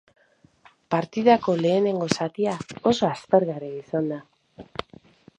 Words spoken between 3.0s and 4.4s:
aspergarria izan da.